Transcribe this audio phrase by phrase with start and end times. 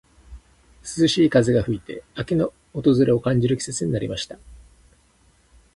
[0.99, 4.39] 涼しい風が吹いて、秋の訪れを感じる季節になりました。